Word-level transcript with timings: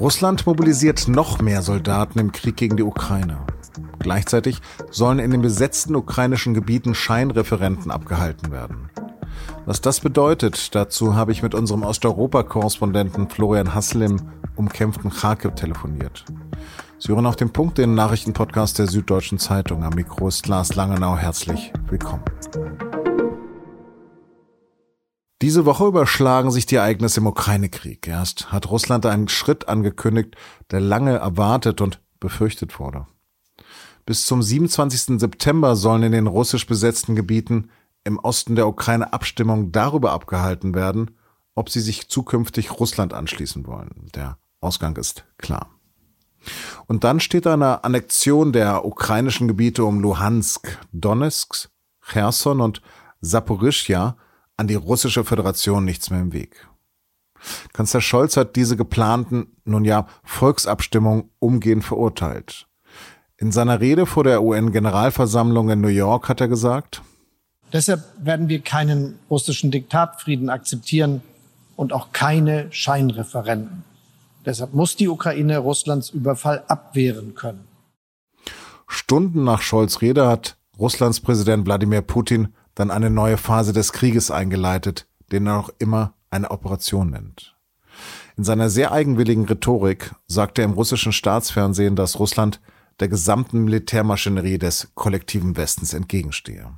Russland 0.00 0.46
mobilisiert 0.46 1.08
noch 1.08 1.42
mehr 1.42 1.60
Soldaten 1.60 2.18
im 2.18 2.32
Krieg 2.32 2.56
gegen 2.56 2.78
die 2.78 2.82
Ukraine. 2.82 3.36
Gleichzeitig 3.98 4.62
sollen 4.90 5.18
in 5.18 5.30
den 5.30 5.42
besetzten 5.42 5.94
ukrainischen 5.94 6.54
Gebieten 6.54 6.94
Scheinreferenten 6.94 7.90
abgehalten 7.90 8.50
werden. 8.50 8.88
Was 9.66 9.82
das 9.82 10.00
bedeutet, 10.00 10.74
dazu 10.74 11.16
habe 11.16 11.32
ich 11.32 11.42
mit 11.42 11.54
unserem 11.54 11.82
Osteuropa-Korrespondenten 11.82 13.28
Florian 13.28 13.74
Hassel 13.74 14.00
im 14.00 14.22
umkämpften 14.56 15.10
Kharkiv 15.10 15.54
telefoniert. 15.54 16.24
Sie 16.98 17.12
hören 17.12 17.26
auf 17.26 17.36
den 17.36 17.50
Punkt 17.50 17.76
den 17.76 17.94
Nachrichtenpodcast 17.94 18.78
der 18.78 18.86
Süddeutschen 18.86 19.38
Zeitung. 19.38 19.84
Am 19.84 19.92
Mikro 19.94 20.28
ist 20.28 20.48
Lars 20.48 20.74
Langenau. 20.76 21.18
Herzlich 21.18 21.74
willkommen. 21.90 22.24
Diese 25.42 25.64
Woche 25.64 25.86
überschlagen 25.86 26.50
sich 26.50 26.66
die 26.66 26.74
Ereignisse 26.76 27.20
im 27.20 27.26
Ukraine-Krieg. 27.26 28.06
Erst 28.06 28.52
hat 28.52 28.70
Russland 28.70 29.06
einen 29.06 29.28
Schritt 29.28 29.68
angekündigt, 29.68 30.36
der 30.70 30.80
lange 30.80 31.16
erwartet 31.16 31.80
und 31.80 32.00
befürchtet 32.20 32.78
wurde. 32.78 33.06
Bis 34.04 34.26
zum 34.26 34.42
27. 34.42 35.18
September 35.18 35.76
sollen 35.76 36.02
in 36.02 36.12
den 36.12 36.26
russisch 36.26 36.66
besetzten 36.66 37.16
Gebieten 37.16 37.70
im 38.04 38.18
Osten 38.18 38.54
der 38.54 38.66
Ukraine 38.66 39.12
Abstimmungen 39.12 39.72
darüber 39.72 40.12
abgehalten 40.12 40.74
werden, 40.74 41.12
ob 41.54 41.70
sie 41.70 41.80
sich 41.80 42.08
zukünftig 42.08 42.78
Russland 42.78 43.14
anschließen 43.14 43.66
wollen. 43.66 44.10
Der 44.14 44.38
Ausgang 44.60 44.96
ist 44.96 45.24
klar. 45.38 45.70
Und 46.86 47.04
dann 47.04 47.20
steht 47.20 47.46
eine 47.46 47.84
Annexion 47.84 48.52
der 48.52 48.84
ukrainischen 48.84 49.48
Gebiete 49.48 49.84
um 49.84 50.00
Luhansk, 50.00 50.78
Donetsk, 50.92 51.68
Cherson 52.02 52.60
und 52.60 52.82
Saporischja 53.20 54.16
an 54.60 54.66
die 54.66 54.74
russische 54.74 55.24
Föderation 55.24 55.86
nichts 55.86 56.10
mehr 56.10 56.20
im 56.20 56.34
Weg. 56.34 56.68
Kanzler 57.72 58.02
Scholz 58.02 58.36
hat 58.36 58.56
diese 58.56 58.76
geplanten, 58.76 59.56
nun 59.64 59.86
ja, 59.86 60.06
Volksabstimmungen 60.22 61.30
umgehend 61.38 61.82
verurteilt. 61.82 62.66
In 63.38 63.52
seiner 63.52 63.80
Rede 63.80 64.04
vor 64.04 64.22
der 64.22 64.42
UN-Generalversammlung 64.42 65.70
in 65.70 65.80
New 65.80 65.88
York 65.88 66.28
hat 66.28 66.42
er 66.42 66.48
gesagt, 66.48 67.00
Deshalb 67.72 68.02
werden 68.18 68.48
wir 68.48 68.60
keinen 68.60 69.18
russischen 69.30 69.70
Diktatfrieden 69.70 70.50
akzeptieren 70.50 71.22
und 71.76 71.94
auch 71.94 72.12
keine 72.12 72.66
Scheinreferenden. 72.70 73.84
Deshalb 74.44 74.74
muss 74.74 74.96
die 74.96 75.08
Ukraine 75.08 75.58
Russlands 75.58 76.10
Überfall 76.10 76.64
abwehren 76.68 77.34
können. 77.34 77.64
Stunden 78.88 79.44
nach 79.44 79.62
Scholz 79.62 80.02
Rede 80.02 80.26
hat 80.26 80.56
Russlands 80.78 81.20
Präsident 81.20 81.64
Wladimir 81.64 82.02
Putin 82.02 82.48
dann 82.74 82.90
eine 82.90 83.10
neue 83.10 83.36
Phase 83.36 83.72
des 83.72 83.92
Krieges 83.92 84.30
eingeleitet, 84.30 85.06
den 85.32 85.46
er 85.46 85.58
auch 85.58 85.70
immer 85.78 86.14
eine 86.30 86.50
Operation 86.50 87.10
nennt. 87.10 87.56
In 88.36 88.44
seiner 88.44 88.70
sehr 88.70 88.92
eigenwilligen 88.92 89.44
Rhetorik 89.44 90.12
sagt 90.26 90.58
er 90.58 90.64
im 90.64 90.72
russischen 90.72 91.12
Staatsfernsehen, 91.12 91.96
dass 91.96 92.18
Russland 92.18 92.60
der 93.00 93.08
gesamten 93.08 93.64
Militärmaschinerie 93.64 94.58
des 94.58 94.92
kollektiven 94.94 95.56
Westens 95.56 95.94
entgegenstehe. 95.94 96.72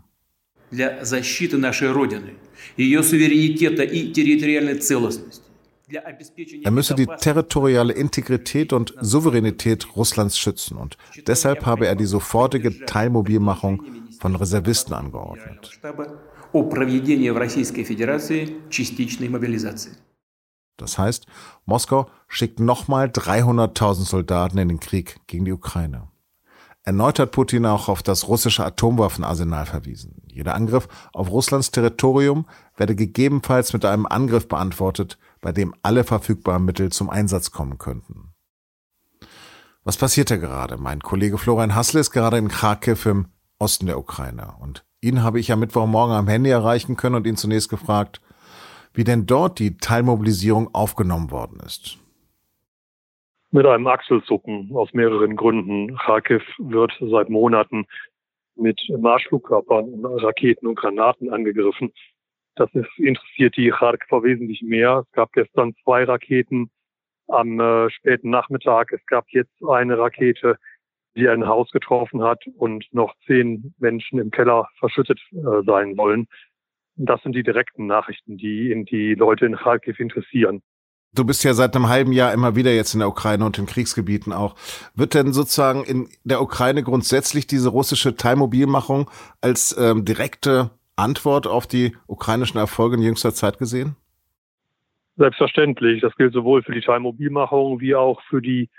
Er 6.63 6.71
müsse 6.71 6.95
die 6.95 7.07
territoriale 7.07 7.93
Integrität 7.93 8.73
und 8.73 8.95
Souveränität 9.01 9.95
Russlands 9.95 10.39
schützen 10.39 10.79
und 10.79 10.97
deshalb 11.27 11.67
habe 11.67 11.87
er 11.87 11.97
die 11.97 12.07
sofortige 12.07 12.87
Teilmobilmachung 12.87 13.85
von 14.23 14.37
Reservisten 14.37 14.95
angeordnet. 14.95 15.81
Das 20.77 20.97
heißt, 20.97 21.27
Moskau 21.67 22.09
schickt 22.29 22.61
nochmal 22.61 23.09
300.000 23.09 24.05
Soldaten 24.05 24.59
in 24.59 24.69
den 24.69 24.79
Krieg 24.79 25.19
gegen 25.27 25.45
die 25.45 25.53
Ukraine. 25.53 26.09
Erneut 26.85 27.19
hat 27.19 27.33
Putin 27.33 27.67
auch 27.67 27.89
auf 27.89 28.05
das 28.05 28.29
russische 28.29 28.65
Atomwaffenarsenal 28.65 29.67
verwiesen. 29.67 30.23
Jeder 30.29 30.55
Angriff 30.55 30.87
auf 31.13 31.29
Russlands 31.29 31.73
Territorium 31.73 32.47
werde 32.77 32.95
gegebenenfalls 32.95 33.73
mit 33.73 33.85
einem 33.85 34.07
Angriff 34.07 34.47
beantwortet, 34.47 35.19
bei 35.41 35.51
dem 35.51 35.75
alle 35.83 36.05
verfügbaren 36.05 36.65
Mittel 36.65 36.93
zum 36.93 37.11
Einsatz 37.11 37.51
kommen 37.51 37.79
könnten. 37.79 38.33
Was 39.83 39.97
passiert 39.97 40.31
da 40.31 40.37
gerade? 40.37 40.77
Mein 40.77 41.01
Kollege 41.01 41.39
Florian 41.39 41.75
Hassel 41.75 42.01
ist 42.01 42.13
gerade 42.13 42.39
in 42.39 42.47
Kharkiv 42.47 43.05
im 43.07 43.27
Osten 43.63 43.87
der 43.87 43.99
Ukraine. 43.99 44.55
Und 44.61 44.85
ihn 45.01 45.23
habe 45.23 45.39
ich 45.39 45.53
am 45.53 45.61
Mittwochmorgen 45.61 46.15
am 46.17 46.27
Handy 46.27 46.51
erreichen 46.51 46.97
können 46.97 47.15
und 47.15 47.27
ihn 47.27 47.37
zunächst 47.37 47.71
gefragt, 47.71 48.21
wie 48.93 49.05
denn 49.05 49.25
dort 49.25 49.61
die 49.61 49.77
Teilmobilisierung 49.77 50.75
aufgenommen 50.75 51.31
worden 51.31 51.61
ist. 51.65 51.99
Mit 53.53 53.65
einem 53.67 53.87
Achselzucken 53.87 54.71
aus 54.75 54.93
mehreren 54.93 55.37
Gründen. 55.37 55.97
Kharkiv 55.97 56.43
wird 56.59 56.93
seit 57.01 57.31
Monaten 57.31 57.87
mit 58.57 58.81
Marschflugkörpern, 58.99 60.05
Raketen 60.05 60.67
und 60.67 60.75
Granaten 60.75 61.33
angegriffen. 61.33 61.93
Das 62.57 62.69
ist, 62.75 62.99
interessiert 62.99 63.57
die 63.57 63.71
Kharkiver 63.71 64.25
wesentlich 64.25 64.63
mehr. 64.63 65.05
Es 65.07 65.13
gab 65.13 65.33
gestern 65.33 65.75
zwei 65.85 66.05
Raketen 66.05 66.71
am 67.29 67.61
äh, 67.61 67.91
späten 67.91 68.31
Nachmittag. 68.31 68.93
Es 68.93 69.05
gab 69.07 69.27
jetzt 69.31 69.55
eine 69.65 69.97
Rakete 69.99 70.59
die 71.15 71.29
ein 71.29 71.47
Haus 71.47 71.71
getroffen 71.71 72.23
hat 72.23 72.43
und 72.57 72.85
noch 72.93 73.15
zehn 73.27 73.75
Menschen 73.79 74.19
im 74.19 74.31
Keller 74.31 74.69
verschüttet 74.79 75.21
äh, 75.33 75.63
sein 75.67 75.97
wollen. 75.97 76.27
Das 76.97 77.23
sind 77.23 77.35
die 77.35 77.43
direkten 77.43 77.87
Nachrichten, 77.87 78.37
die 78.37 78.71
in 78.71 78.85
die 78.85 79.15
Leute 79.15 79.47
in 79.47 79.57
Kharkiv 79.57 79.99
interessieren. 79.99 80.63
Du 81.15 81.27
bist 81.27 81.45
ja 81.45 81.53
seit 81.53 81.77
einem 81.77 81.89
halben 81.89 82.13
Jahr 82.13 82.33
immer 82.33 82.57
wieder 82.57 82.73
jetzt 82.73 82.95
in 82.95 83.01
der 83.01 83.09
Ukraine 83.09 83.45
und 83.45 83.59
in 83.59 83.67
Kriegsgebieten 83.67 84.33
auch. 84.33 84.55
Wird 84.95 85.13
denn 85.13 85.35
sozusagen 85.35 85.85
in 85.85 86.09
der 86.25 86.41
Ukraine 86.41 86.83
grundsätzlich 86.83 87.47
diese 87.47 87.69
russische 87.69 88.17
Teilmobilmachung 88.17 89.11
als 89.43 89.77
ähm, 89.79 90.07
direkte 90.07 90.71
Antwort 90.97 91.47
auf 91.47 91.67
die 91.67 91.95
ukrainischen 92.07 92.59
Erfolge 92.59 92.97
in 92.97 93.03
jüngster 93.03 93.35
Zeit 93.35 93.59
gesehen? 93.59 93.97
Selbstverständlich. 95.17 96.01
Das 96.01 96.17
gilt 96.17 96.33
sowohl 96.33 96.63
für 96.63 96.73
die 96.73 96.81
Teilmobilmachung 96.81 97.81
wie 97.81 97.95
auch 97.95 98.23
für 98.31 98.41
die 98.41 98.71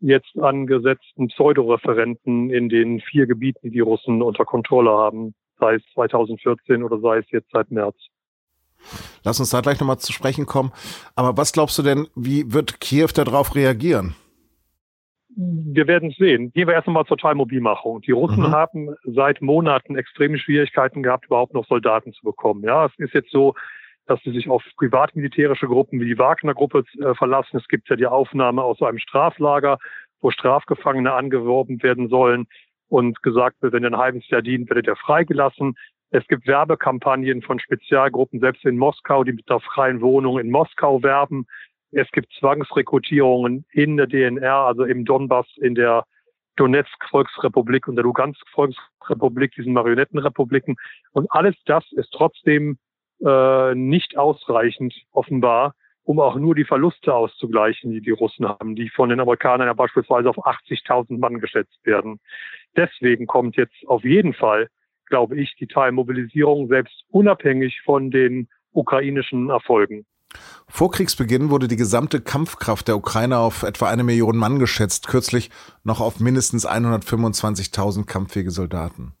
jetzt 0.00 0.38
angesetzten 0.38 1.28
Pseudoreferenten 1.28 2.50
in 2.50 2.68
den 2.68 3.00
vier 3.00 3.26
Gebieten, 3.26 3.60
die 3.62 3.70
die 3.70 3.80
Russen 3.80 4.22
unter 4.22 4.44
Kontrolle 4.44 4.90
haben, 4.90 5.34
sei 5.58 5.74
es 5.74 5.82
2014 5.94 6.82
oder 6.82 7.00
sei 7.00 7.18
es 7.18 7.30
jetzt 7.30 7.50
seit 7.52 7.70
März. 7.70 7.96
Lass 9.24 9.40
uns 9.40 9.50
da 9.50 9.60
gleich 9.60 9.80
nochmal 9.80 9.98
zu 9.98 10.12
sprechen 10.12 10.46
kommen. 10.46 10.72
Aber 11.16 11.36
was 11.36 11.52
glaubst 11.52 11.78
du 11.78 11.82
denn, 11.82 12.06
wie 12.14 12.52
wird 12.52 12.80
Kiew 12.80 13.08
darauf 13.14 13.54
reagieren? 13.54 14.14
Wir 15.40 15.86
werden 15.86 16.10
es 16.10 16.16
sehen. 16.16 16.52
Gehen 16.52 16.66
wir 16.66 16.74
erst 16.74 16.88
einmal 16.88 17.04
zur 17.06 17.16
Teilmobilmachung. 17.16 18.00
Die 18.02 18.10
Russen 18.10 18.42
mhm. 18.42 18.50
haben 18.50 18.94
seit 19.04 19.40
Monaten 19.40 19.96
extreme 19.96 20.38
Schwierigkeiten 20.38 21.02
gehabt, 21.02 21.26
überhaupt 21.26 21.54
noch 21.54 21.66
Soldaten 21.66 22.12
zu 22.12 22.22
bekommen. 22.24 22.64
Ja, 22.64 22.86
es 22.86 22.92
ist 22.98 23.14
jetzt 23.14 23.30
so, 23.30 23.54
dass 24.08 24.20
sie 24.22 24.32
sich 24.32 24.48
auf 24.48 24.64
privatmilitärische 24.76 25.66
Gruppen 25.66 26.00
wie 26.00 26.06
die 26.06 26.18
Wagner-Gruppe 26.18 26.82
äh, 26.98 27.14
verlassen. 27.14 27.58
Es 27.58 27.68
gibt 27.68 27.88
ja 27.90 27.96
die 27.96 28.06
Aufnahme 28.06 28.62
aus 28.62 28.80
einem 28.82 28.98
Straflager, 28.98 29.78
wo 30.20 30.30
Strafgefangene 30.30 31.12
angeworben 31.12 31.82
werden 31.82 32.08
sollen 32.08 32.46
und 32.88 33.22
gesagt 33.22 33.60
wird, 33.60 33.74
wenn 33.74 33.84
ihr 33.84 33.90
ein 33.90 33.98
halbes 33.98 34.28
Jahr 34.30 34.40
dient, 34.40 34.70
werdet 34.70 34.86
ihr 34.86 34.96
freigelassen. 34.96 35.76
Es 36.10 36.26
gibt 36.26 36.46
Werbekampagnen 36.46 37.42
von 37.42 37.60
Spezialgruppen, 37.60 38.40
selbst 38.40 38.64
in 38.64 38.78
Moskau, 38.78 39.24
die 39.24 39.34
mit 39.34 39.48
der 39.48 39.60
freien 39.60 40.00
Wohnung 40.00 40.38
in 40.38 40.50
Moskau 40.50 41.02
werben. 41.02 41.46
Es 41.92 42.10
gibt 42.12 42.32
Zwangsrekrutierungen 42.38 43.66
in 43.72 43.98
der 43.98 44.06
DNR, 44.06 44.54
also 44.54 44.84
im 44.84 45.04
Donbass, 45.04 45.46
in 45.58 45.74
der 45.74 46.04
Donetsk-Volksrepublik 46.56 47.86
und 47.88 47.96
der 47.96 48.04
Lugansk-Volksrepublik, 48.04 49.52
diesen 49.52 49.74
Marionettenrepubliken. 49.74 50.76
Und 51.12 51.30
alles 51.30 51.54
das 51.66 51.84
ist 51.92 52.10
trotzdem 52.12 52.78
äh, 53.24 53.74
nicht 53.74 54.16
ausreichend 54.16 54.94
offenbar, 55.12 55.74
um 56.04 56.20
auch 56.20 56.36
nur 56.36 56.54
die 56.54 56.64
Verluste 56.64 57.14
auszugleichen, 57.14 57.90
die 57.90 58.00
die 58.00 58.12
Russen 58.12 58.48
haben, 58.48 58.74
die 58.74 58.88
von 58.88 59.10
den 59.10 59.20
Amerikanern 59.20 59.66
ja 59.66 59.74
beispielsweise 59.74 60.30
auf 60.30 60.38
80.000 60.38 61.18
Mann 61.18 61.40
geschätzt 61.40 61.78
werden. 61.84 62.20
Deswegen 62.76 63.26
kommt 63.26 63.56
jetzt 63.56 63.76
auf 63.86 64.04
jeden 64.04 64.34
Fall, 64.34 64.68
glaube 65.06 65.36
ich, 65.36 65.54
die 65.56 65.66
Teilmobilisierung 65.66 66.68
selbst 66.68 67.04
unabhängig 67.08 67.80
von 67.84 68.10
den 68.10 68.48
ukrainischen 68.72 69.50
Erfolgen. 69.50 70.06
Vor 70.66 70.90
Kriegsbeginn 70.90 71.50
wurde 71.50 71.68
die 71.68 71.76
gesamte 71.76 72.20
Kampfkraft 72.20 72.88
der 72.88 72.96
Ukraine 72.96 73.38
auf 73.38 73.62
etwa 73.62 73.88
eine 73.88 74.04
Million 74.04 74.36
Mann 74.36 74.58
geschätzt, 74.58 75.08
kürzlich 75.08 75.50
noch 75.84 76.00
auf 76.00 76.20
mindestens 76.20 76.68
125.000 76.68 78.06
kampffähige 78.06 78.50
Soldaten. 78.50 79.12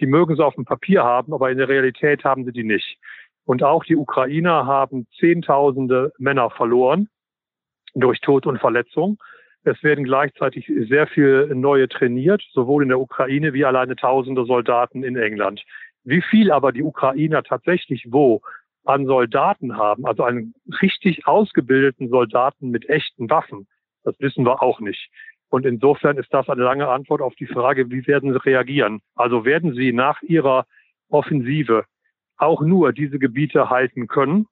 Die 0.00 0.06
mögen 0.06 0.36
sie 0.36 0.44
auf 0.44 0.54
dem 0.54 0.64
Papier 0.64 1.04
haben, 1.04 1.34
aber 1.34 1.50
in 1.50 1.58
der 1.58 1.68
Realität 1.68 2.24
haben 2.24 2.44
sie 2.44 2.52
die 2.52 2.64
nicht. 2.64 2.98
Und 3.48 3.62
auch 3.62 3.82
die 3.82 3.96
Ukrainer 3.96 4.66
haben 4.66 5.06
Zehntausende 5.18 6.12
Männer 6.18 6.50
verloren 6.50 7.08
durch 7.94 8.20
Tod 8.20 8.44
und 8.44 8.58
Verletzung. 8.58 9.16
Es 9.64 9.82
werden 9.82 10.04
gleichzeitig 10.04 10.70
sehr 10.86 11.06
viel 11.06 11.46
neue 11.54 11.88
trainiert, 11.88 12.42
sowohl 12.52 12.82
in 12.82 12.90
der 12.90 13.00
Ukraine 13.00 13.54
wie 13.54 13.64
alleine 13.64 13.96
tausende 13.96 14.44
Soldaten 14.44 15.02
in 15.02 15.16
England. 15.16 15.64
Wie 16.04 16.20
viel 16.20 16.52
aber 16.52 16.72
die 16.72 16.82
Ukrainer 16.82 17.42
tatsächlich 17.42 18.08
wo 18.10 18.42
an 18.84 19.06
Soldaten 19.06 19.78
haben, 19.78 20.04
also 20.04 20.24
einen 20.24 20.52
richtig 20.82 21.26
ausgebildeten 21.26 22.10
Soldaten 22.10 22.68
mit 22.68 22.90
echten 22.90 23.30
Waffen, 23.30 23.66
Das 24.04 24.14
wissen 24.20 24.44
wir 24.44 24.62
auch 24.62 24.80
nicht. 24.80 25.08
Und 25.48 25.64
insofern 25.64 26.18
ist 26.18 26.34
das 26.34 26.50
eine 26.50 26.62
lange 26.62 26.88
Antwort 26.88 27.22
auf 27.22 27.34
die 27.36 27.46
Frage, 27.46 27.90
wie 27.90 28.06
werden 28.06 28.30
Sie 28.30 28.44
reagieren? 28.44 29.00
Also 29.14 29.46
werden 29.46 29.72
Sie 29.72 29.94
nach 29.94 30.20
Ihrer 30.20 30.66
Offensive 31.08 31.86
auch 32.38 32.62
nur 32.62 32.92
diese 32.92 33.18
Gebiete 33.18 33.70
halten 33.70 34.06
können? 34.06 34.46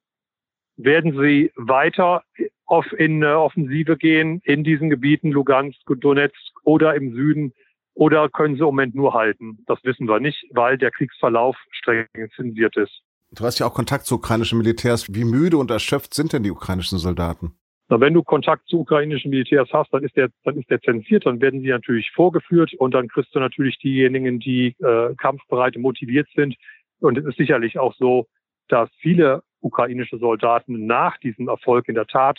Werden 0.77 1.19
Sie 1.21 1.53
weiter 1.57 2.23
auf 2.67 2.87
in 2.93 3.23
äh, 3.23 3.27
Offensive 3.27 3.97
gehen 3.97 4.41
in 4.45 4.65
diesen 4.65 4.91
Gebieten, 4.91 5.31
Lugansk, 5.31 5.81
Donetsk 5.87 6.53
oder 6.65 6.95
im 6.95 7.15
Süden? 7.15 7.53
Oder 7.95 8.29
können 8.29 8.57
Sie 8.57 8.61
im 8.61 8.67
Moment 8.67 8.95
nur 8.95 9.15
halten? 9.15 9.65
Das 9.67 9.79
wissen 9.85 10.07
wir 10.07 10.21
nicht, 10.21 10.45
weil 10.51 10.77
der 10.77 10.91
Kriegsverlauf 10.91 11.57
streng 11.71 12.07
zensiert 12.35 12.77
ist. 12.77 13.01
Du 13.33 13.45
hast 13.45 13.59
ja 13.59 13.67
auch 13.67 13.75
Kontakt 13.75 14.05
zu 14.05 14.17
ukrainischen 14.17 14.59
Militärs. 14.59 15.15
Wie 15.15 15.25
müde 15.25 15.57
und 15.57 15.71
erschöpft 15.71 16.13
sind 16.13 16.33
denn 16.33 16.43
die 16.43 16.51
ukrainischen 16.51 16.99
Soldaten? 16.99 17.53
Na, 17.89 18.01
wenn 18.01 18.15
du 18.15 18.23
Kontakt 18.23 18.69
zu 18.69 18.81
ukrainischen 18.81 19.31
Militärs 19.31 19.69
hast, 19.73 19.93
dann 19.93 20.03
ist 20.03 20.17
der, 20.17 20.29
dann 20.45 20.57
ist 20.59 20.69
der 20.69 20.81
zensiert, 20.81 21.25
dann 21.25 21.41
werden 21.41 21.61
sie 21.61 21.69
natürlich 21.69 22.11
vorgeführt 22.11 22.75
und 22.75 22.93
dann 22.95 23.09
kriegst 23.09 23.35
du 23.35 23.39
natürlich 23.39 23.79
diejenigen, 23.79 24.41
die 24.41 24.75
äh, 24.81 25.15
kampfbereit 25.17 25.77
und 25.77 25.83
motiviert 25.83 26.29
sind. 26.35 26.57
Und 27.01 27.19
es 27.19 27.25
ist 27.25 27.37
sicherlich 27.37 27.79
auch 27.79 27.95
so, 27.95 28.27
dass 28.69 28.89
viele 29.01 29.43
ukrainische 29.61 30.19
Soldaten 30.19 30.87
nach 30.87 31.19
diesem 31.19 31.49
Erfolg 31.49 31.89
in 31.89 31.95
der 31.95 32.07
Tat 32.07 32.39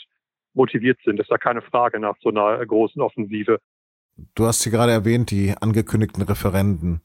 motiviert 0.53 0.99
sind. 1.03 1.17
Das 1.17 1.25
ist 1.25 1.31
ja 1.31 1.37
keine 1.37 1.61
Frage 1.61 1.99
nach 1.99 2.15
so 2.21 2.29
einer 2.29 2.65
großen 2.65 3.01
Offensive. 3.01 3.59
Du 4.35 4.45
hast 4.45 4.63
hier 4.63 4.71
gerade 4.71 4.91
erwähnt, 4.91 5.29
die 5.31 5.53
angekündigten 5.59 6.23
Referenden. 6.23 7.01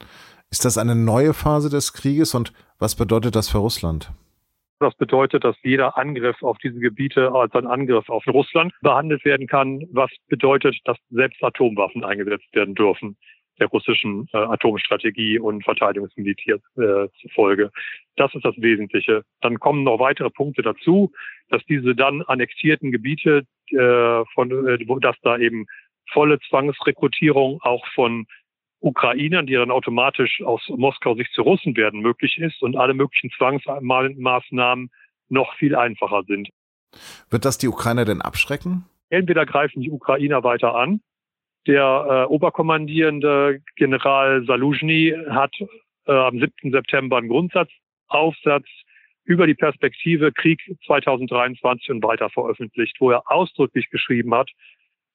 Ist 0.50 0.64
das 0.64 0.78
eine 0.78 0.94
neue 0.94 1.34
Phase 1.34 1.68
des 1.68 1.92
Krieges 1.92 2.34
und 2.34 2.52
was 2.78 2.94
bedeutet 2.94 3.36
das 3.36 3.48
für 3.48 3.58
Russland? 3.58 4.12
Das 4.80 4.94
bedeutet, 4.96 5.44
dass 5.44 5.56
jeder 5.62 5.96
Angriff 5.96 6.42
auf 6.42 6.58
diese 6.58 6.80
Gebiete 6.80 7.30
als 7.32 7.54
ein 7.54 7.66
Angriff 7.66 8.08
auf 8.08 8.26
Russland 8.26 8.72
behandelt 8.80 9.24
werden 9.24 9.46
kann, 9.46 9.86
was 9.92 10.10
bedeutet, 10.28 10.76
dass 10.84 10.96
selbst 11.10 11.42
Atomwaffen 11.42 12.04
eingesetzt 12.04 12.52
werden 12.52 12.74
dürfen 12.74 13.16
der 13.58 13.68
russischen 13.68 14.28
äh, 14.32 14.38
Atomstrategie 14.38 15.38
und 15.38 15.64
Verteidigungsmilitär 15.64 16.56
äh, 16.76 17.08
zufolge. 17.20 17.70
Das 18.16 18.34
ist 18.34 18.44
das 18.44 18.54
Wesentliche. 18.56 19.24
Dann 19.40 19.58
kommen 19.58 19.84
noch 19.84 19.98
weitere 19.98 20.30
Punkte 20.30 20.62
dazu, 20.62 21.12
dass 21.48 21.64
diese 21.66 21.94
dann 21.94 22.22
annektierten 22.22 22.92
Gebiete, 22.92 23.44
äh, 23.70 24.24
von, 24.34 24.66
äh, 24.66 24.78
dass 25.00 25.16
da 25.22 25.38
eben 25.38 25.66
volle 26.12 26.38
Zwangsrekrutierung 26.48 27.60
auch 27.62 27.86
von 27.94 28.26
Ukrainern, 28.80 29.46
die 29.46 29.54
dann 29.54 29.70
automatisch 29.70 30.42
aus 30.42 30.62
Moskau 30.68 31.14
sich 31.14 31.30
zu 31.32 31.42
Russen 31.42 31.76
werden, 31.76 32.00
möglich 32.00 32.38
ist 32.38 32.62
und 32.62 32.76
alle 32.76 32.94
möglichen 32.94 33.30
Zwangsmaßnahmen 33.30 34.90
noch 35.28 35.54
viel 35.54 35.76
einfacher 35.76 36.24
sind. 36.26 36.48
Wird 37.30 37.44
das 37.44 37.58
die 37.58 37.68
Ukrainer 37.68 38.04
denn 38.04 38.20
abschrecken? 38.20 38.84
Entweder 39.08 39.46
greifen 39.46 39.82
die 39.82 39.90
Ukrainer 39.90 40.42
weiter 40.42 40.74
an. 40.74 41.00
Der 41.66 42.26
äh, 42.28 42.32
Oberkommandierende 42.32 43.60
General 43.76 44.44
Saluzhny 44.44 45.14
hat 45.30 45.54
äh, 46.06 46.12
am 46.12 46.40
7. 46.40 46.72
September 46.72 47.18
einen 47.18 47.28
Grundsatzaufsatz 47.28 48.66
über 49.24 49.46
die 49.46 49.54
Perspektive 49.54 50.32
Krieg 50.32 50.60
2023 50.86 51.90
und 51.90 52.02
weiter 52.02 52.30
veröffentlicht, 52.30 52.96
wo 52.98 53.10
er 53.12 53.30
ausdrücklich 53.30 53.88
geschrieben 53.90 54.34
hat, 54.34 54.50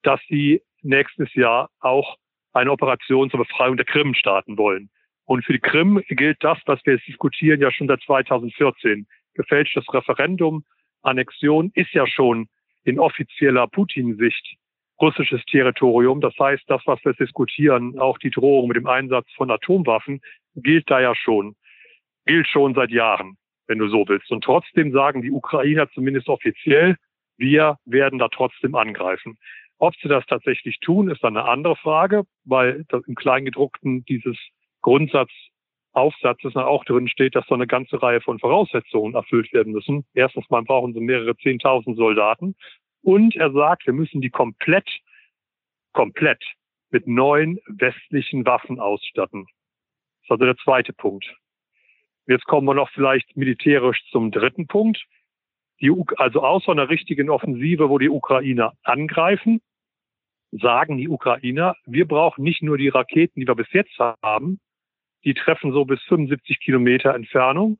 dass 0.03 0.21
sie 0.29 0.61
nächstes 0.81 1.33
Jahr 1.33 1.69
auch 1.81 2.15
eine 2.53 2.71
Operation 2.71 3.29
zur 3.29 3.39
Befreiung 3.39 3.75
der 3.75 3.85
Krim 3.85 4.13
starten 4.13 4.57
wollen. 4.57 4.89
Und 5.25 5.44
für 5.44 5.51
die 5.51 5.59
Krim 5.59 6.01
gilt 6.07 6.41
das, 6.41 6.57
was 6.65 6.79
wir 6.85 6.94
jetzt 6.94 7.07
diskutieren, 7.07 7.59
ja 7.59 7.71
schon 7.71 7.88
seit 7.88 8.01
2014. 8.03 9.05
Gefälschtes 9.33 9.85
Referendum, 9.94 10.63
Annexion 11.01 11.71
ist 11.75 11.91
ja 11.91 12.07
schon 12.07 12.47
in 12.85 12.99
offizieller 12.99 13.67
Putin-Sicht 13.67 14.55
russisches 14.99 15.44
Territorium. 15.45 16.21
Das 16.21 16.33
heißt, 16.39 16.63
das, 16.67 16.81
was 16.85 17.03
wir 17.03 17.13
diskutieren, 17.13 17.99
auch 17.99 18.17
die 18.17 18.31
Drohung 18.31 18.67
mit 18.67 18.77
dem 18.77 18.88
Einsatz 18.88 19.27
von 19.35 19.51
Atomwaffen, 19.51 20.21
gilt 20.55 20.89
da 20.89 20.99
ja 20.99 21.15
schon. 21.15 21.55
Gilt 22.25 22.47
schon 22.47 22.73
seit 22.73 22.91
Jahren, 22.91 23.38
wenn 23.67 23.79
du 23.79 23.88
so 23.88 24.05
willst. 24.07 24.31
Und 24.31 24.44
trotzdem 24.44 24.91
sagen 24.91 25.21
die 25.21 25.31
Ukrainer 25.31 25.89
zumindest 25.91 26.29
offiziell, 26.29 26.97
wir 27.38 27.77
werden 27.85 28.19
da 28.19 28.27
trotzdem 28.29 28.75
angreifen. 28.75 29.38
Ob 29.79 29.95
sie 30.01 30.07
das 30.07 30.25
tatsächlich 30.25 30.79
tun, 30.79 31.09
ist 31.09 31.23
dann 31.23 31.38
eine 31.38 31.47
andere 31.47 31.75
Frage, 31.75 32.23
weil 32.45 32.83
im 33.05 33.15
Kleingedruckten 33.15 34.03
dieses 34.05 34.35
Grundsatzaufsatzes 34.81 36.55
auch 36.55 36.83
drin 36.85 37.07
steht, 37.07 37.35
dass 37.35 37.45
da 37.45 37.55
eine 37.55 37.67
ganze 37.67 38.01
Reihe 38.01 38.21
von 38.21 38.39
Voraussetzungen 38.39 39.13
erfüllt 39.13 39.53
werden 39.53 39.73
müssen. 39.73 40.03
Erstens 40.15 40.49
mal 40.49 40.63
brauchen 40.63 40.94
sie 40.94 40.99
mehrere 40.99 41.38
Zehntausend 41.38 41.95
Soldaten. 41.95 42.55
Und 43.07 43.38
er 43.38 43.54
sagt, 43.54 43.86
wir 43.86 43.94
müssen 43.94 44.19
die 44.19 44.30
komplett, 44.30 44.89
komplett 45.94 46.44
mit 46.89 47.07
neuen 47.07 47.57
westlichen 47.65 48.45
Waffen 48.45 48.81
ausstatten. 48.81 49.45
Das 49.45 50.24
ist 50.24 50.31
also 50.31 50.44
der 50.44 50.57
zweite 50.57 50.92
Punkt. 50.92 51.25
Jetzt 52.25 52.44
kommen 52.44 52.68
wir 52.68 52.74
noch 52.74 52.89
vielleicht 52.89 53.38
militärisch 53.38 54.04
zum 54.12 54.30
dritten 54.30 54.68
Punkt. 54.68 55.01
Die, 55.80 55.89
also 56.18 56.42
außer 56.42 56.74
einer 56.74 56.89
richtigen 56.89 57.30
Offensive, 57.30 57.89
wo 57.89 57.98
die 57.98 58.09
Ukrainer 58.09 58.74
angreifen, 58.83 59.62
sagen 60.51 60.98
die 60.98 61.07
Ukrainer, 61.07 61.77
wir 61.86 62.09
brauchen 62.09 62.44
nicht 62.44 62.62
nur 62.62 62.77
die 62.77 62.89
Raketen, 62.89 63.39
die 63.39 63.48
wir 63.48 63.56
bis 63.56 63.71
jetzt 63.71 63.98
haben, 64.21 64.59
die 65.24 65.33
treffen 65.33 65.71
so 65.71 65.86
bis 65.86 66.04
75 66.09 66.59
Kilometer 66.59 67.15
Entfernung, 67.15 67.80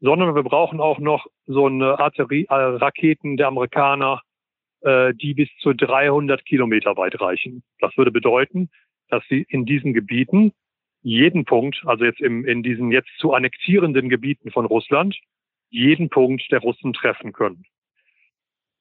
sondern 0.00 0.34
wir 0.34 0.42
brauchen 0.42 0.78
auch 0.78 0.98
noch 0.98 1.26
so 1.46 1.68
eine 1.68 1.98
Arterie, 1.98 2.44
äh, 2.50 2.54
Raketen 2.54 3.38
der 3.38 3.48
Amerikaner, 3.48 4.20
äh, 4.82 5.14
die 5.14 5.34
bis 5.34 5.48
zu 5.60 5.72
300 5.72 6.44
Kilometer 6.44 6.96
weit 6.96 7.20
reichen. 7.20 7.62
Das 7.80 7.96
würde 7.96 8.10
bedeuten, 8.10 8.70
dass 9.08 9.22
sie 9.28 9.44
in 9.48 9.64
diesen 9.64 9.94
Gebieten 9.94 10.52
jeden 11.02 11.44
Punkt, 11.44 11.82
also 11.86 12.04
jetzt 12.04 12.20
im, 12.20 12.44
in 12.44 12.62
diesen 12.62 12.90
jetzt 12.90 13.10
zu 13.18 13.32
annektierenden 13.32 14.08
Gebieten 14.08 14.50
von 14.50 14.66
Russland, 14.66 15.16
jeden 15.70 16.08
Punkt 16.10 16.50
der 16.50 16.60
Russen 16.60 16.92
treffen 16.92 17.32
können. 17.32 17.64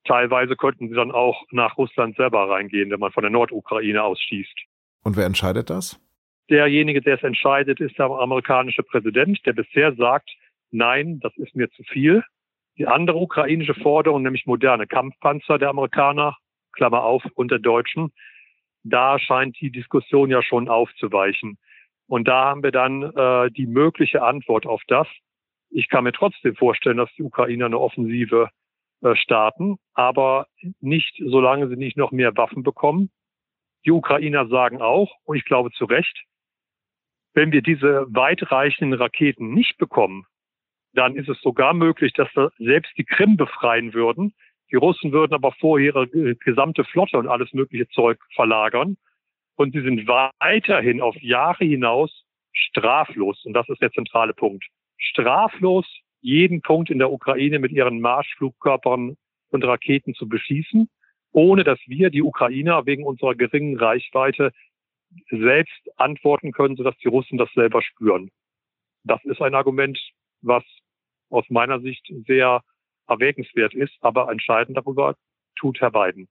Teilweise 0.05 0.55
könnten 0.55 0.89
sie 0.89 0.95
dann 0.95 1.11
auch 1.11 1.43
nach 1.51 1.77
Russland 1.77 2.15
selber 2.15 2.49
reingehen, 2.49 2.89
wenn 2.91 2.99
man 2.99 3.11
von 3.11 3.23
der 3.23 3.29
Nordukraine 3.29 4.03
aus 4.03 4.19
schießt. 4.21 4.57
Und 5.03 5.17
wer 5.17 5.25
entscheidet 5.25 5.69
das? 5.69 5.99
Derjenige, 6.49 7.01
der 7.01 7.15
es 7.15 7.23
entscheidet, 7.23 7.81
ist 7.81 7.97
der 7.99 8.05
amerikanische 8.05 8.83
Präsident, 8.83 9.45
der 9.45 9.53
bisher 9.53 9.93
sagt, 9.95 10.29
nein, 10.71 11.19
das 11.19 11.35
ist 11.37 11.55
mir 11.55 11.69
zu 11.71 11.83
viel. 11.83 12.23
Die 12.77 12.87
andere 12.87 13.17
ukrainische 13.17 13.73
Forderung, 13.73 14.23
nämlich 14.23 14.45
moderne 14.45 14.87
Kampfpanzer 14.87 15.57
der 15.57 15.69
Amerikaner, 15.69 16.37
Klammer 16.73 17.03
auf, 17.03 17.23
und 17.35 17.49
der 17.49 17.59
Deutschen, 17.59 18.11
da 18.83 19.19
scheint 19.19 19.59
die 19.59 19.71
Diskussion 19.71 20.29
ja 20.29 20.43
schon 20.43 20.69
aufzuweichen. 20.69 21.57
Und 22.07 22.27
da 22.27 22.45
haben 22.45 22.63
wir 22.63 22.71
dann 22.71 23.03
äh, 23.03 23.51
die 23.51 23.67
mögliche 23.67 24.21
Antwort 24.23 24.65
auf 24.65 24.81
das. 24.87 25.07
Ich 25.69 25.89
kann 25.89 26.05
mir 26.05 26.13
trotzdem 26.13 26.55
vorstellen, 26.55 26.97
dass 26.97 27.13
die 27.17 27.23
Ukrainer 27.23 27.65
eine 27.65 27.79
Offensive 27.79 28.49
äh, 29.01 29.15
starten, 29.15 29.77
aber 29.93 30.47
nicht, 30.79 31.21
solange 31.25 31.67
sie 31.67 31.75
nicht 31.75 31.97
noch 31.97 32.11
mehr 32.11 32.35
Waffen 32.37 32.63
bekommen. 32.63 33.09
Die 33.85 33.91
Ukrainer 33.91 34.47
sagen 34.47 34.81
auch, 34.81 35.11
und 35.23 35.35
ich 35.35 35.45
glaube 35.45 35.71
zu 35.71 35.85
Recht, 35.85 36.23
wenn 37.33 37.51
wir 37.51 37.61
diese 37.61 38.05
weitreichenden 38.09 38.99
Raketen 38.99 39.53
nicht 39.53 39.77
bekommen, 39.77 40.25
dann 40.93 41.15
ist 41.15 41.29
es 41.29 41.39
sogar 41.41 41.73
möglich, 41.73 42.13
dass 42.13 42.29
wir 42.35 42.51
selbst 42.57 42.91
die 42.97 43.03
Krim 43.03 43.37
befreien 43.37 43.93
würden. 43.93 44.33
Die 44.71 44.75
Russen 44.75 45.11
würden 45.11 45.33
aber 45.33 45.51
vorher 45.53 45.93
ihre 45.95 46.35
gesamte 46.35 46.83
Flotte 46.83 47.17
und 47.17 47.27
alles 47.27 47.53
mögliche 47.53 47.87
Zeug 47.89 48.19
verlagern. 48.35 48.97
Und 49.55 49.73
sie 49.73 49.81
sind 49.81 50.07
weiterhin 50.07 51.01
auf 51.01 51.15
Jahre 51.21 51.65
hinaus 51.65 52.25
straflos. 52.53 53.43
Und 53.45 53.53
das 53.53 53.67
ist 53.69 53.81
der 53.81 53.91
zentrale 53.91 54.33
Punkt. 54.33 54.65
Straflos 54.97 55.85
jeden 56.21 56.61
Punkt 56.61 56.89
in 56.89 56.99
der 56.99 57.11
Ukraine 57.11 57.59
mit 57.59 57.71
ihren 57.71 58.01
Marschflugkörpern 58.01 59.15
und 59.49 59.63
Raketen 59.63 60.13
zu 60.13 60.27
beschießen, 60.27 60.89
ohne 61.31 61.63
dass 61.63 61.79
wir, 61.85 62.09
die 62.09 62.21
Ukrainer, 62.21 62.85
wegen 62.85 63.03
unserer 63.03 63.35
geringen 63.35 63.77
Reichweite 63.77 64.51
selbst 65.29 65.89
antworten 65.95 66.51
können, 66.51 66.75
sodass 66.75 66.97
die 66.97 67.07
Russen 67.07 67.37
das 67.37 67.51
selber 67.53 67.81
spüren. 67.81 68.29
Das 69.03 69.23
ist 69.23 69.41
ein 69.41 69.55
Argument, 69.55 69.99
was 70.41 70.63
aus 71.29 71.45
meiner 71.49 71.79
Sicht 71.81 72.05
sehr 72.27 72.61
erwägenswert 73.07 73.73
ist, 73.73 73.95
aber 74.01 74.31
entscheidend 74.31 74.77
darüber 74.77 75.15
tut 75.57 75.79
Herr 75.81 75.91
Biden. 75.91 76.27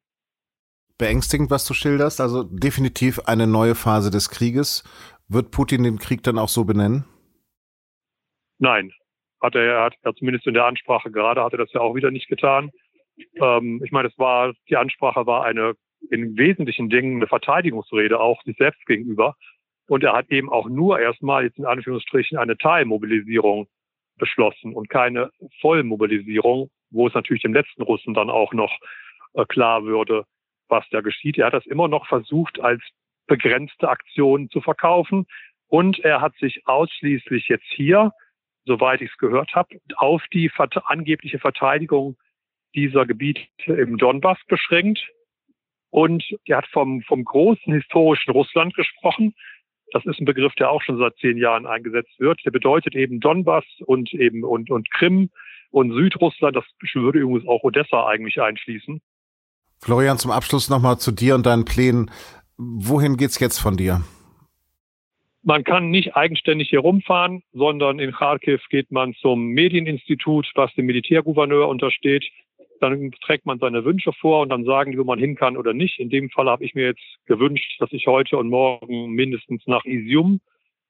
Beängstigend, 0.98 1.50
was 1.50 1.66
du 1.66 1.74
schilderst, 1.74 2.20
also 2.20 2.42
definitiv 2.44 3.20
eine 3.26 3.46
neue 3.46 3.74
Phase 3.74 4.10
des 4.10 4.30
Krieges. 4.30 4.82
Wird 5.28 5.50
Putin 5.50 5.82
den 5.82 5.98
Krieg 5.98 6.22
dann 6.22 6.38
auch 6.38 6.48
so 6.48 6.64
benennen? 6.64 7.04
Nein, 8.58 8.92
hat 9.42 9.54
er, 9.54 9.62
er 9.62 9.84
hat 9.84 9.94
ja 10.04 10.14
zumindest 10.14 10.46
in 10.46 10.54
der 10.54 10.64
Ansprache 10.64 11.10
gerade 11.10 11.42
hat 11.42 11.52
er 11.52 11.58
das 11.58 11.72
ja 11.72 11.80
auch 11.80 11.94
wieder 11.94 12.10
nicht 12.10 12.28
getan. 12.28 12.70
Ähm, 13.40 13.82
ich 13.84 13.92
meine, 13.92 14.08
es 14.08 14.18
war 14.18 14.54
die 14.70 14.76
Ansprache 14.76 15.26
war 15.26 15.44
eine 15.44 15.74
in 16.10 16.36
wesentlichen 16.36 16.88
Dingen 16.88 17.16
eine 17.16 17.26
Verteidigungsrede 17.26 18.20
auch 18.20 18.42
sich 18.44 18.56
selbst 18.56 18.84
gegenüber. 18.86 19.36
Und 19.88 20.02
er 20.02 20.14
hat 20.14 20.30
eben 20.30 20.50
auch 20.50 20.68
nur 20.68 20.98
erstmal 20.98 21.44
jetzt 21.44 21.58
in 21.58 21.64
Anführungsstrichen 21.64 22.38
eine 22.38 22.56
Teilmobilisierung 22.56 23.68
beschlossen 24.18 24.74
und 24.74 24.88
keine 24.88 25.30
Vollmobilisierung, 25.60 26.70
wo 26.90 27.06
es 27.06 27.14
natürlich 27.14 27.42
dem 27.42 27.54
letzten 27.54 27.82
Russen 27.82 28.14
dann 28.14 28.30
auch 28.30 28.52
noch 28.52 28.72
äh, 29.34 29.44
klar 29.44 29.84
würde, 29.84 30.24
was 30.68 30.84
da 30.90 31.00
geschieht. 31.00 31.38
Er 31.38 31.46
hat 31.46 31.54
das 31.54 31.66
immer 31.66 31.88
noch 31.88 32.06
versucht, 32.06 32.60
als 32.60 32.82
begrenzte 33.26 33.88
Aktion 33.88 34.48
zu 34.50 34.60
verkaufen. 34.60 35.26
Und 35.68 35.98
er 36.00 36.20
hat 36.20 36.34
sich 36.36 36.66
ausschließlich 36.66 37.48
jetzt 37.48 37.66
hier, 37.68 38.12
soweit 38.64 39.00
ich 39.00 39.10
es 39.10 39.18
gehört 39.18 39.54
habe, 39.54 39.80
auf 39.96 40.22
die 40.32 40.50
angebliche 40.84 41.38
Verteidigung 41.38 42.16
dieser 42.74 43.06
Gebiete 43.06 43.42
im 43.66 43.96
Donbass 43.96 44.38
beschränkt. 44.46 45.06
Und 45.90 46.24
er 46.44 46.58
hat 46.58 46.66
vom, 46.68 47.02
vom 47.02 47.24
großen 47.24 47.72
historischen 47.72 48.32
Russland 48.32 48.74
gesprochen. 48.74 49.34
Das 49.96 50.04
ist 50.04 50.20
ein 50.20 50.26
Begriff, 50.26 50.54
der 50.56 50.70
auch 50.70 50.82
schon 50.82 50.98
seit 50.98 51.16
zehn 51.16 51.38
Jahren 51.38 51.64
eingesetzt 51.64 52.20
wird. 52.20 52.38
Der 52.44 52.50
bedeutet 52.50 52.94
eben 52.94 53.18
Donbass 53.18 53.64
und 53.86 54.12
eben 54.12 54.44
und, 54.44 54.70
und 54.70 54.90
Krim 54.90 55.30
und 55.70 55.92
Südrussland. 55.92 56.54
Das 56.54 56.64
würde 56.92 57.20
übrigens 57.20 57.48
auch 57.48 57.62
Odessa 57.62 58.06
eigentlich 58.06 58.38
einschließen. 58.38 59.00
Florian, 59.80 60.18
zum 60.18 60.32
Abschluss 60.32 60.68
nochmal 60.68 60.98
zu 60.98 61.12
dir 61.12 61.34
und 61.34 61.46
deinen 61.46 61.64
Plänen. 61.64 62.10
Wohin 62.58 63.16
geht's 63.16 63.40
jetzt 63.40 63.58
von 63.58 63.78
dir? 63.78 64.02
Man 65.42 65.64
kann 65.64 65.88
nicht 65.88 66.14
eigenständig 66.14 66.68
hier 66.68 66.80
rumfahren, 66.80 67.42
sondern 67.54 67.98
in 67.98 68.12
Kharkiv 68.12 68.60
geht 68.68 68.92
man 68.92 69.14
zum 69.14 69.46
Medieninstitut, 69.46 70.46
was 70.56 70.74
dem 70.74 70.84
Militärgouverneur 70.84 71.68
untersteht. 71.68 72.26
Dann 72.80 73.10
trägt 73.22 73.46
man 73.46 73.58
seine 73.58 73.84
Wünsche 73.84 74.12
vor 74.12 74.42
und 74.42 74.50
dann 74.50 74.64
sagen 74.64 74.92
die, 74.92 74.98
wo 74.98 75.04
man 75.04 75.18
hin 75.18 75.34
kann 75.34 75.56
oder 75.56 75.72
nicht. 75.72 75.98
In 75.98 76.10
dem 76.10 76.30
Fall 76.30 76.48
habe 76.48 76.64
ich 76.64 76.74
mir 76.74 76.86
jetzt 76.86 77.04
gewünscht, 77.26 77.80
dass 77.80 77.92
ich 77.92 78.06
heute 78.06 78.36
und 78.36 78.48
morgen 78.48 79.10
mindestens 79.12 79.66
nach 79.66 79.84
Isium, 79.84 80.40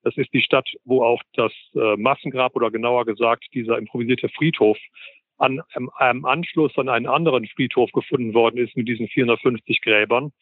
das 0.02 0.16
ist 0.16 0.32
die 0.32 0.42
Stadt, 0.42 0.68
wo 0.84 1.02
auch 1.02 1.20
das 1.34 1.52
äh, 1.74 1.96
Massengrab 1.96 2.54
oder 2.54 2.70
genauer 2.70 3.04
gesagt 3.06 3.44
dieser 3.52 3.76
improvisierte 3.76 4.28
Friedhof 4.28 4.78
an 5.38 5.60
einem 5.96 6.24
Anschluss 6.24 6.76
an 6.78 6.88
einen 6.88 7.06
anderen 7.06 7.46
Friedhof 7.46 7.90
gefunden 7.92 8.32
worden 8.32 8.58
ist 8.58 8.76
mit 8.76 8.88
diesen 8.88 9.08
450 9.08 9.82
Gräbern. 9.82 10.32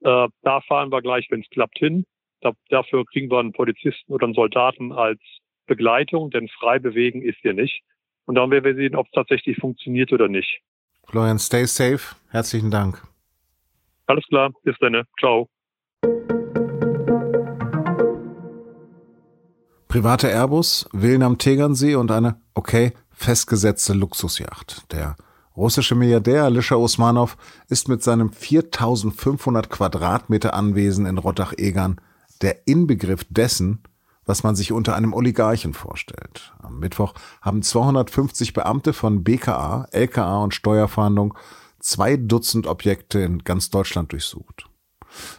Äh, 0.00 0.28
da 0.42 0.60
fahren 0.62 0.90
wir 0.90 1.02
gleich, 1.02 1.26
wenn 1.30 1.40
es 1.40 1.50
klappt, 1.50 1.78
hin. 1.78 2.04
Da, 2.40 2.52
dafür 2.68 3.04
kriegen 3.04 3.30
wir 3.30 3.40
einen 3.40 3.52
Polizisten 3.52 4.12
oder 4.12 4.24
einen 4.24 4.34
Soldaten 4.34 4.92
als 4.92 5.20
Begleitung, 5.66 6.30
denn 6.30 6.48
frei 6.48 6.78
bewegen 6.78 7.20
ist 7.20 7.38
hier 7.42 7.54
nicht. 7.54 7.82
Und 8.24 8.36
dann 8.36 8.50
werden 8.50 8.64
wir 8.64 8.74
sehen, 8.74 8.94
ob 8.94 9.06
es 9.06 9.12
tatsächlich 9.12 9.56
funktioniert 9.58 10.12
oder 10.12 10.28
nicht. 10.28 10.60
Florian, 11.10 11.38
stay 11.38 11.64
safe. 11.64 12.14
Herzlichen 12.28 12.70
Dank. 12.70 13.02
Alles 14.06 14.24
klar, 14.28 14.50
bis 14.62 14.76
dann. 14.80 15.02
Ciao. 15.18 15.48
Privater 19.88 20.28
Airbus, 20.28 20.86
Villen 20.92 21.22
am 21.22 21.38
Tegernsee 21.38 21.94
und 21.94 22.10
eine, 22.10 22.38
okay, 22.54 22.92
festgesetzte 23.10 23.94
Luxusjacht. 23.94 24.92
Der 24.92 25.16
russische 25.56 25.94
Milliardär 25.94 26.44
Alisha 26.44 26.76
Osmanov 26.76 27.38
ist 27.70 27.88
mit 27.88 28.02
seinem 28.02 28.30
4500 28.30 29.70
Quadratmeter 29.70 30.52
Anwesen 30.52 31.06
in 31.06 31.16
Rottach-Egern 31.16 32.00
der 32.42 32.68
Inbegriff 32.68 33.24
dessen, 33.30 33.82
was 34.28 34.42
man 34.42 34.54
sich 34.54 34.72
unter 34.72 34.94
einem 34.94 35.14
Oligarchen 35.14 35.72
vorstellt. 35.72 36.52
Am 36.58 36.78
Mittwoch 36.78 37.14
haben 37.40 37.62
250 37.62 38.52
Beamte 38.52 38.92
von 38.92 39.24
BKA, 39.24 39.88
LKA 39.90 40.44
und 40.44 40.54
Steuerfahndung 40.54 41.34
zwei 41.80 42.16
Dutzend 42.16 42.66
Objekte 42.66 43.20
in 43.20 43.38
ganz 43.38 43.70
Deutschland 43.70 44.12
durchsucht. 44.12 44.68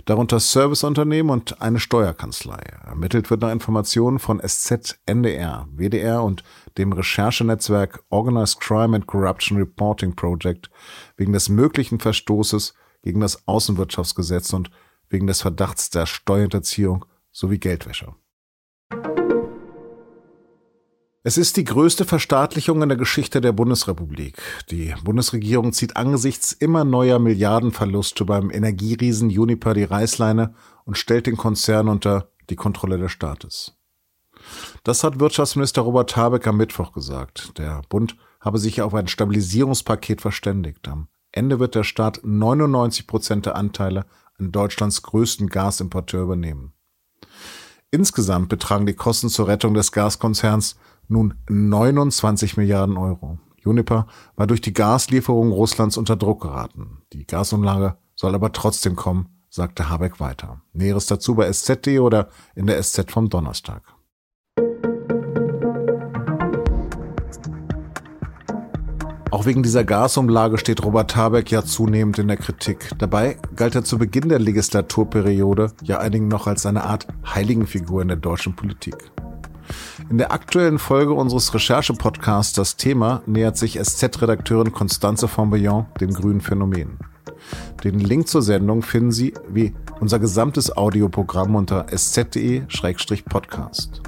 Darunter 0.05 0.39
Serviceunternehmen 0.39 1.31
und 1.31 1.61
eine 1.61 1.79
Steuerkanzlei. 1.79 2.57
Ermittelt 2.83 3.29
wird 3.29 3.41
nach 3.41 3.51
Informationen 3.51 4.17
von 4.17 4.41
SZ, 4.43 4.99
NDR, 5.05 5.67
WDR 5.71 6.23
und 6.23 6.43
dem 6.79 6.91
Recherchenetzwerk 6.91 8.03
Organized 8.09 8.59
Crime 8.59 8.95
and 8.95 9.05
Corruption 9.05 9.59
Reporting 9.59 10.15
Project 10.15 10.71
wegen 11.15 11.33
des 11.33 11.47
möglichen 11.47 11.99
Verstoßes 11.99 12.73
gegen 13.03 13.19
das 13.19 13.47
Außenwirtschaftsgesetz 13.47 14.51
und 14.53 14.71
wegen 15.09 15.27
des 15.27 15.41
Verdachts 15.41 15.91
der 15.91 16.07
Steuerhinterziehung 16.07 17.05
sowie 17.31 17.59
Geldwäsche. 17.59 18.15
Es 21.21 21.37
ist 21.37 21.57
die 21.57 21.65
größte 21.65 22.05
Verstaatlichung 22.05 22.81
in 22.81 22.87
der 22.87 22.97
Geschichte 22.97 23.41
der 23.41 23.51
Bundesrepublik. 23.51 24.41
Die 24.71 24.95
Bundesregierung 25.03 25.73
zieht 25.73 25.97
angesichts 25.97 26.53
immer 26.53 26.85
neuer 26.85 27.19
Milliardenverluste 27.19 28.23
beim 28.23 28.49
Energieriesen 28.49 29.27
Uniper 29.27 29.73
die 29.73 29.83
Reißleine 29.83 30.55
und 30.85 30.97
stellt 30.97 31.27
den 31.27 31.35
Konzern 31.35 31.89
unter 31.89 32.29
die 32.49 32.55
Kontrolle 32.55 32.97
des 32.97 33.11
Staates. 33.11 33.75
Das 34.85 35.03
hat 35.03 35.19
Wirtschaftsminister 35.19 35.81
Robert 35.81 36.15
Habeck 36.15 36.47
am 36.47 36.55
Mittwoch 36.55 36.93
gesagt. 36.93 37.57
Der 37.57 37.81
Bund 37.89 38.15
habe 38.39 38.57
sich 38.57 38.81
auf 38.81 38.93
ein 38.93 39.09
Stabilisierungspaket 39.09 40.21
verständigt. 40.21 40.87
Am 40.87 41.09
Ende 41.33 41.59
wird 41.59 41.75
der 41.75 41.83
Staat 41.83 42.21
99 42.23 43.07
Prozent 43.07 43.45
der 43.45 43.57
Anteile 43.57 44.05
an 44.39 44.53
Deutschlands 44.53 45.03
größten 45.03 45.47
Gasimporteur 45.47 46.23
übernehmen. 46.23 46.71
Insgesamt 47.91 48.49
betragen 48.49 48.85
die 48.85 48.93
Kosten 48.93 49.29
zur 49.29 49.47
Rettung 49.47 49.73
des 49.73 49.91
Gaskonzerns 49.91 50.75
nun 51.07 51.33
29 51.49 52.55
Milliarden 52.57 52.97
Euro. 52.97 53.39
Juniper 53.57 54.07
war 54.35 54.47
durch 54.47 54.61
die 54.61 54.73
Gaslieferung 54.73 55.51
Russlands 55.51 55.97
unter 55.97 56.15
Druck 56.15 56.41
geraten. 56.43 57.01
Die 57.13 57.25
Gasumlage 57.25 57.97
soll 58.15 58.35
aber 58.35 58.51
trotzdem 58.51 58.95
kommen, 58.95 59.29
sagte 59.49 59.89
Habeck 59.89 60.19
weiter. 60.19 60.61
Näheres 60.71 61.07
dazu 61.07 61.35
bei 61.35 61.51
SZ.de 61.51 61.99
oder 61.99 62.29
in 62.55 62.67
der 62.67 62.81
SZ 62.81 63.11
vom 63.11 63.29
Donnerstag. 63.29 63.81
Auch 69.39 69.45
wegen 69.45 69.63
dieser 69.63 69.85
Gasumlage 69.85 70.57
steht 70.57 70.83
Robert 70.83 71.15
Habeck 71.15 71.49
ja 71.49 71.63
zunehmend 71.63 72.19
in 72.19 72.27
der 72.27 72.35
Kritik. 72.35 72.89
Dabei 72.97 73.37
galt 73.55 73.73
er 73.73 73.85
zu 73.85 73.97
Beginn 73.97 74.27
der 74.27 74.39
Legislaturperiode 74.39 75.71
ja 75.81 75.99
einigen 75.99 76.27
noch 76.27 76.45
als 76.45 76.65
eine 76.65 76.83
Art 76.83 77.07
Heiligenfigur 77.25 78.01
in 78.01 78.09
der 78.09 78.17
deutschen 78.17 78.57
Politik. 78.57 78.97
In 80.09 80.17
der 80.17 80.33
aktuellen 80.33 80.77
Folge 80.77 81.13
unseres 81.13 81.53
Recherche-Podcasts 81.53 82.51
Das 82.51 82.75
Thema 82.75 83.21
nähert 83.27 83.55
sich 83.55 83.79
SZ-Redakteurin 83.81 84.73
Constanze 84.73 85.29
von 85.29 85.51
Billon 85.51 85.85
dem 86.01 86.13
grünen 86.13 86.41
Phänomen. 86.41 86.97
Den 87.85 87.99
Link 87.99 88.27
zur 88.27 88.41
Sendung 88.41 88.81
finden 88.81 89.13
Sie 89.13 89.33
wie 89.47 89.73
unser 90.01 90.19
gesamtes 90.19 90.75
Audioprogramm 90.75 91.55
unter 91.55 91.85
sz.de-podcast. 91.87 94.01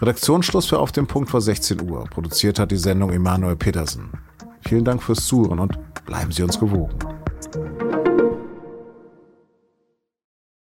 Redaktionsschluss 0.00 0.64
für 0.64 0.78
Auf 0.78 0.92
dem 0.92 1.06
Punkt 1.06 1.28
vor 1.28 1.42
16 1.42 1.82
Uhr. 1.90 2.04
Produziert 2.04 2.58
hat 2.58 2.70
die 2.70 2.78
Sendung 2.78 3.10
Emanuel 3.10 3.56
Petersen. 3.56 4.10
Vielen 4.62 4.84
Dank 4.84 5.02
fürs 5.02 5.26
Zuhören 5.26 5.58
und 5.58 5.78
bleiben 6.06 6.32
Sie 6.32 6.42
uns 6.42 6.58
gewogen. 6.58 6.96